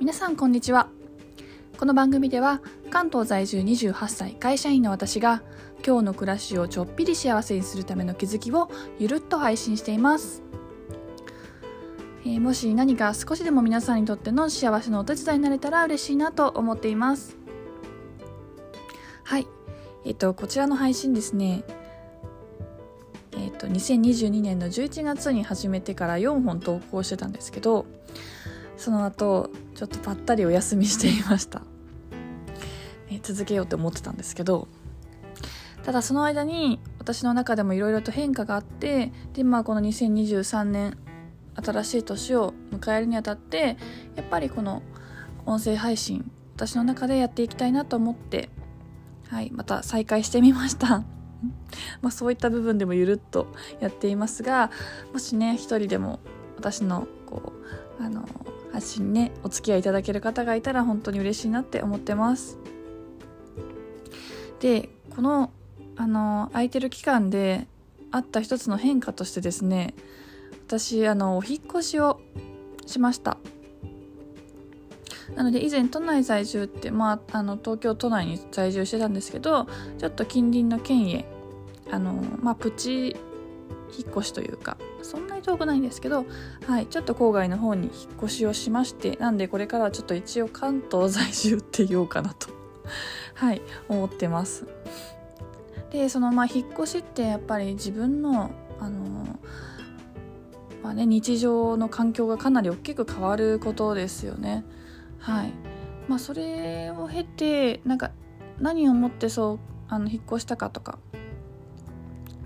[0.00, 0.88] 皆さんこんにちは。
[1.78, 5.42] この番組では関東在住28歳会社員の私が
[5.86, 10.42] 今日の暮らしをちょっぴり幸せにするための気づきをゆるっと配信しています、
[12.24, 17.36] えーもし何か少しでも皆さんにとっての幸せのお手伝いになれたら嬉しいなと思っています。
[19.24, 19.46] はい。
[20.06, 21.62] えっ、とこちらの配信ですね。
[23.32, 27.84] えっ、と2022年の11月に始めてから4本投稿してたんですけど
[28.78, 31.62] その後ちょっとぱったりお休みしていました、
[33.10, 34.68] え続けようと思ってたんですけど
[35.84, 40.98] ただその間に私の中でもいろいろと変化があってでまあこの2023年
[41.54, 43.78] 新しい年を迎えるにあたって
[44.16, 44.82] やっぱりこの
[45.46, 48.50] 音声配信私の中でやっていきたいなと思って
[49.30, 51.04] はいまた再開してみました。
[52.02, 53.46] まそういった部分でもゆるっと
[53.80, 54.70] やっていますが
[55.14, 56.20] もしね一人でも
[56.58, 57.54] 私のこ
[57.98, 58.28] うあの
[58.72, 62.58] 発信ねお付き合いいただける方がいたら本当に嬉しいなって思ってます。
[64.60, 65.50] でこの
[65.96, 67.66] あの空いてる期間で
[68.10, 69.94] あった一つの変化としてですね
[70.66, 72.20] 私あのお引っ越しを
[72.86, 73.38] しました。
[75.34, 81.24] なので以前都内在住って、まあ、あの東京都内に在住してたんですけどちょっと近隣の県へ
[81.90, 83.16] あの、まあ、プチ
[83.96, 86.26] 引っ越しというかそんなに遠くないんですけど、
[86.66, 87.92] はい、ちょっと郊外の方に引っ
[88.24, 92.48] 越しをしましてなんでこれからはちょっと一応関東在住って言おうかなと
[93.34, 94.66] はい思ってます
[95.90, 99.38] でそのまあ引っ越しってやっぱり自分のあの
[100.82, 104.64] まあね、日常の環境がかなり大きく変わることですよね。
[105.18, 105.52] はい
[106.08, 108.12] まあ、それを経てなんか
[108.58, 110.98] 何をもってそうあの引っ越したかとか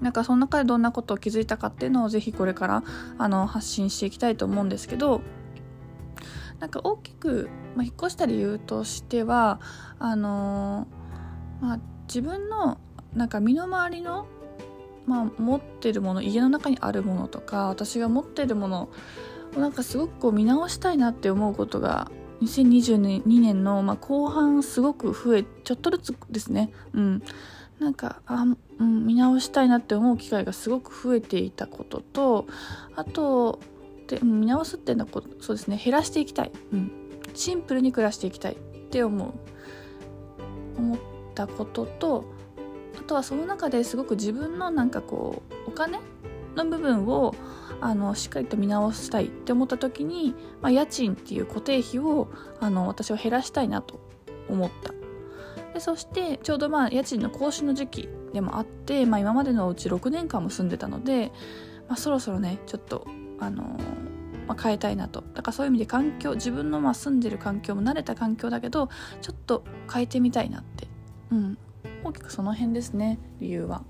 [0.00, 2.82] なんかその中でどんなことを気づいたかっていうのをぜひこれから
[3.18, 5.22] あの発信していきたいと思うんですけど
[6.60, 9.60] なんか大きく、まあ、引っ越した理由としては
[9.98, 10.86] あの
[11.60, 11.78] まあ、
[12.08, 12.78] 自分の
[13.14, 14.26] なんか身の回りの
[15.06, 18.88] まあ、持ってるもの家の中にあるものとか私が持ってるもの
[19.54, 22.10] をなんかすごくこう見直したいなって思うことが
[22.42, 26.72] 2022年の、ま、後半すごく増えちょっとずつですね。
[26.92, 27.22] うん。
[27.78, 28.44] なんかあ、
[28.78, 32.46] うん、見直したいなって思う機会がすごく増えていたことと
[32.94, 33.60] あと
[34.06, 36.90] で見直すっていうのはそうですね減らしていきたい、うん、
[37.34, 38.56] シンプルに暮らしていきたいっ
[38.90, 39.32] て思う。
[40.76, 40.98] 思っ
[41.34, 42.24] たことと
[42.98, 46.00] あとはその中ですごく自分のなんかこうお金
[46.56, 47.34] の部分を
[47.80, 52.28] あのしっかりと見直したいって思った時に、まあ、家賃っていう固定費を
[52.60, 54.00] あの私は減らしたいなと
[54.48, 54.93] 思った。
[55.72, 61.32] でそしてちょうどまあ家賃の更新の時期でもあって、まあ、今までのうち6年間も住んでたので、
[61.88, 63.06] まあ、そろそろねちょっと
[63.40, 63.78] あの
[64.46, 65.24] まあ、変えたいなと。
[65.34, 68.90] だからそういう意味で環境自分のまあ住んでる環境も慣れた環境だけど
[69.22, 70.86] ちょっと変えてみたいなって。
[71.32, 71.58] うん。
[72.04, 73.82] 大きくその辺ですね理由は。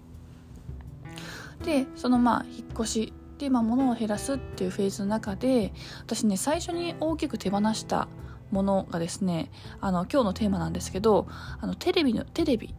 [1.65, 8.09] でそのまあ引っ越しで、まあ、物を減らすっていうフェーズの中で私ね最初に大きく手放した
[8.55, 9.51] ものがですね
[9.81, 11.27] あの今日のテーマなんですけど
[11.61, 12.75] あのテレビのテレビ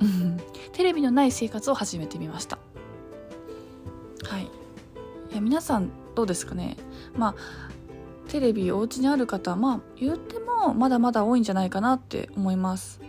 [0.72, 2.58] テレビのない生活を始めてみました。
[4.24, 4.42] はい。
[4.42, 6.76] いや皆さんどうですかね？
[7.16, 7.34] まあ
[8.28, 13.00] テレビお家にある方まあ言ってもまだまだ多いんじゃないかなって思います。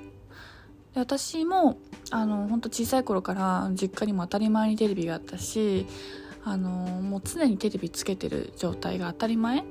[0.94, 1.78] で私も
[2.12, 5.88] あの本当小さい頃から実家にも当たり前にテレビがあったし
[6.46, 9.66] あのもう常にテレビつけてる状態が当たり前。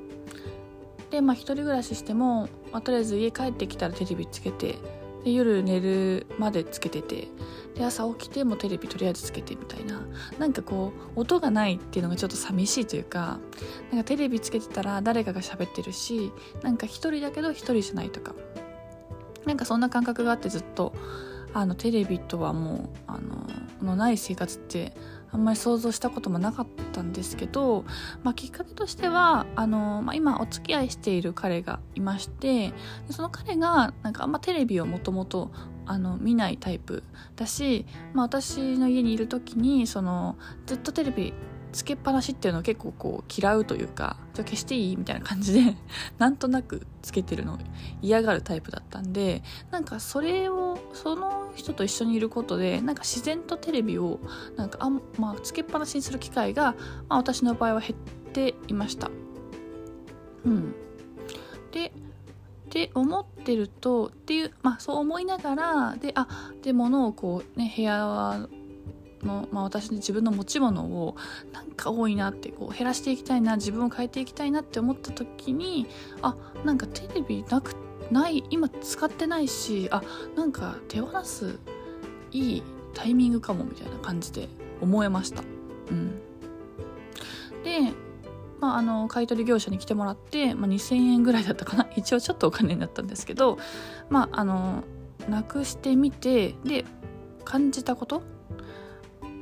[1.11, 4.77] でまあ一人暮らししても、まあ、とりあえず家帰ってきたらテレビつけて
[5.25, 7.29] で夜寝るまでつけてて
[7.75, 10.01] で朝起きてもテレビとりあえずつけてみたいな。
[10.39, 13.39] なんかこう音がないっていうのがちょっと寂しいというか
[13.91, 18.35] なんかテレビつけてたら誰かが喋ってるしなんか一人だけど一人じゃないとか。
[19.47, 20.93] なんかそんな感覚があってずっと
[21.57, 23.47] あのテレビとはもうあの
[23.83, 24.93] のない生活って
[25.31, 27.87] あんまり想像したこともなかったんですけど、
[28.23, 32.75] まあ、きっかけとしてはあの、まあ、今お付き合いしている彼がいまして
[33.11, 35.51] その彼がなんかあんまテレビをもともと
[35.87, 37.03] あの見ないタイプ
[37.37, 40.37] だし、まあ、私の家にいる時にその
[40.67, 41.33] ずっとテレビ
[41.77, 45.77] つけっぱなしっていうのを結構こう嫌うというか「じゃ消していい?」みたいな感じで
[46.19, 47.59] なんとなくつけてるの
[48.01, 54.21] 嫌がるタイプだったんでなんかそれをその人と一緒にいることでなんか自然とテレビを
[54.57, 54.91] なんかあ、
[55.21, 56.75] まあ、つけっぱなしにする機会が、
[57.09, 57.93] まあ、私の場合は減っ
[58.33, 59.11] ていました。
[60.45, 60.75] うん、
[61.73, 61.93] で
[62.67, 66.27] って思ってるとっていうまあそう思いながらであ
[66.63, 68.49] で物をこうね部屋は
[69.27, 71.17] の、まあ、私の自分の持ち物を
[71.53, 75.87] なんか多いなってこう減らしていきたいな自分を変えていきたいなって思った時に
[76.23, 77.75] あなんかテレビなく
[78.11, 80.03] ない今使ってないしあ
[80.37, 81.59] なんか手放す
[82.33, 82.63] いい
[82.95, 84.49] タイミングかもみたいな感じで
[84.81, 85.43] 思えました。
[85.91, 86.21] うん、
[87.63, 87.93] で
[88.61, 93.59] まあ、あの買取業者に来てもらって、まあ、2,000円ぐらいだったかな 一応ちょっとお金になったんですけど
[94.09, 94.83] まああの
[95.29, 96.85] なくしてみてで
[97.45, 98.23] 感じたこと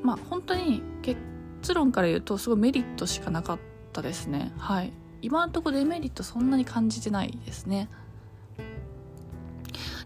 [0.05, 3.59] まあ本当に結論から言うとすごいメリットしかなかっ
[3.93, 4.53] たですね。
[4.59, 4.93] はい。
[5.23, 7.89] 今のとこデメリットそんなに感じてないですね。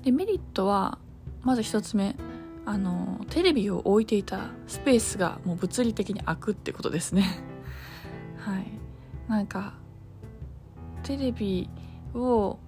[0.05, 0.99] でメリットは
[1.43, 2.15] まず1つ目
[2.65, 7.25] あのテレビを置いていたスペースがもう物理的に空くってことですね。
[8.39, 8.67] はい。
[9.27, 9.75] なんか
[11.03, 11.69] テレビ
[12.15, 12.59] を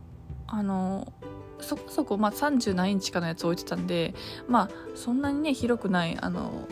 [0.49, 1.13] あの
[1.61, 4.15] そこそこ、まあ、30何インチかのやつ置いてたんで
[4.49, 6.67] まあそんなにね広くないあの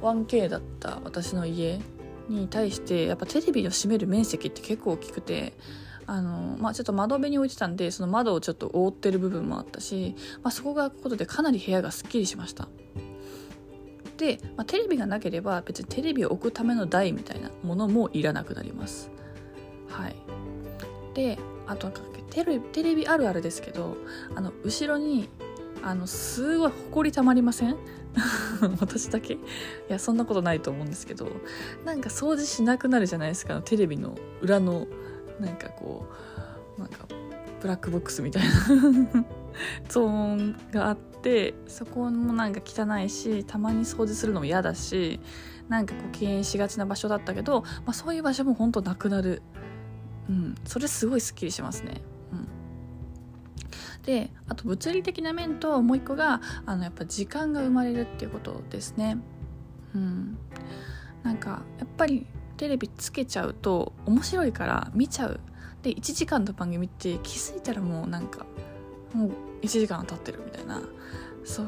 [0.00, 1.80] 1K だった私の家
[2.28, 5.52] に対してやっぱテレビを占める面積って結構大きくて
[6.06, 12.68] あの、まあ、ちょっと窓辺に置いてたんでその窓をちょっと覆ってる部分もあったし、まあ、そこが開くことでかなり部屋がすっきりしました。
[14.16, 19.10] で、まあ、テレビがなければ別にテレビを置くための台みたいなものもいらなくなります。
[19.88, 20.16] はい。
[21.14, 21.90] であと
[22.30, 23.96] テレテレビあるあるですけど
[24.34, 25.28] あの後ろに
[25.82, 27.76] あのすごいほこりたまりません？
[28.80, 29.34] 私だけ？
[29.34, 29.38] い
[29.88, 31.28] やそんなことないと思うんですけど。
[31.84, 34.86] なんか掃除しなくなるじゃないですかテレビの裏の
[35.40, 36.06] なんかこ
[36.78, 37.06] うなんか
[37.60, 39.24] ブラックボックスみたいな。
[39.88, 45.20] ゾーンがあってそこもなんか汚いしたまに掃除するのも嫌だし
[45.68, 49.42] なんかこう敬遠しがちな場所だったけど、まあ、そういう場所も本当なくなる、
[50.28, 52.00] うん、それすごいすっきりしますね。
[52.32, 52.48] うん。
[54.02, 59.18] であと物理的な面ともう一個があのやっぱ時間が生まれるっていうことですね。
[59.94, 60.38] うん、
[61.22, 62.26] なんかやっぱり
[62.56, 65.40] テレビつけちゃうと面白いから見ちゃう。
[65.82, 68.46] で1時間の番組って気づいたらもうなんか
[69.12, 69.30] もう
[69.62, 70.82] 1時間経ってるみたいな。
[71.44, 71.66] そう。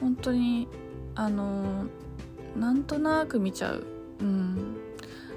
[0.00, 0.68] 本当に
[1.14, 1.84] あの
[2.56, 3.86] なんとなく見ちゃう、
[4.20, 4.76] うん、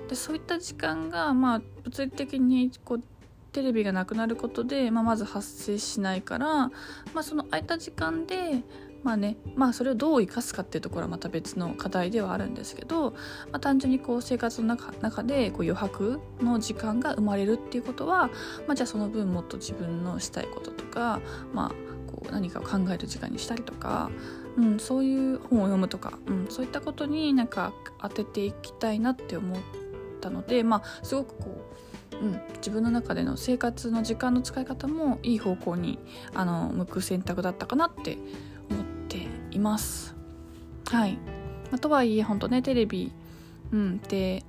[0.08, 3.04] でそういった時間がまあ物理的にこう
[3.52, 6.72] テレビがなくなることで、まあ、まず発生しないから、ま
[7.16, 8.64] あ、その空いた時間で
[9.04, 13.18] まあねまあそれをどう生かすかっていうところはまた別の課題ではあるんですけど、ま
[13.54, 18.28] あ、単純にこう生活の中中でこう余白の時間が生まれるっていうことは、
[18.68, 21.22] まあ、じゃあその分もっと自分のしたいこととか、
[21.54, 24.10] まあ、こう何かを考える時間にしたりとか、
[24.58, 29.60] うん、そういう本を読むとか、うん、そういったことになんか当てていきたいなって思っ
[30.20, 31.57] たので、まあ、すごくこう
[32.22, 36.00] うん、自分の中での生活の時間の使い方もいい方向に
[36.34, 38.18] あの向く選択だったかなって
[39.52, 40.16] います。
[40.90, 41.14] はい、
[41.72, 43.12] まあ、とはいえ本当ねテレビ、
[43.72, 44.44] うん、で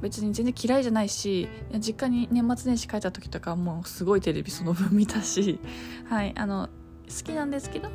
[0.00, 1.48] 別に全然嫌いじゃないし
[1.78, 5.60] 実家に年末年始帰った時とかもうすごいテレビその分見たし、
[6.10, 6.68] はい、あの
[7.08, 7.90] 好きなんですけど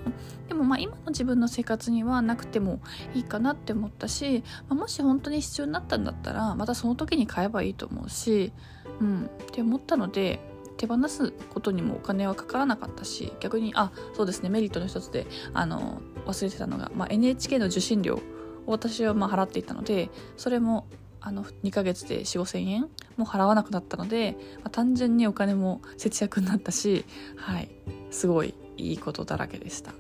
[0.48, 2.80] でもまあ今の自分の生活にはなくても
[3.14, 8.54] いいかなって思ったし、まあ、もし本当に必要になったんだったらまたその時に買えばいいと思うし、
[9.00, 10.40] うん、って思ったので
[10.78, 18.22] 手放すことにもお金はかからなかったし逆にあそうですねメリットの一つであの忘れてたのが、まあ、NHK の受信料を
[18.68, 20.88] 私はまあ払っていたのでそれも
[21.22, 22.88] あの2ヶ月で4 5千円
[23.18, 27.04] も払わなくなったので、まあ、単純にお金も節約になったし、
[27.36, 27.70] はい、
[28.10, 29.94] すごいいいことだらけでした。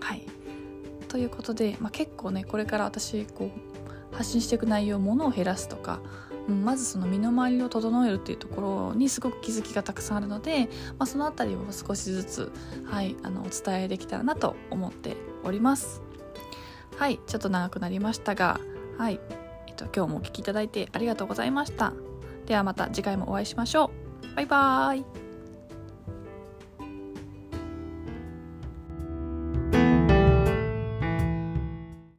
[0.00, 0.26] はい。
[1.08, 3.50] ということで、まあ、結構ねこれから私こ
[4.12, 6.00] う発信していく内容ものを減らすとか
[6.48, 10.68] うん、まずその身の回りを整えるっていうところにすごく気づきがたくさんあるので、
[10.98, 12.52] まあ、その辺りを少しずつ、
[12.84, 16.02] はい、あのお伝えできたらなと思っております。
[16.96, 18.60] はいちょっと長くなりましたが
[18.98, 19.18] はい、
[19.66, 21.92] えっと、今日もお聴きいただいてありがとうございました。
[22.46, 23.90] ではまた次回もお会いしましょ
[24.32, 24.36] う。
[24.36, 25.21] バイバーイ。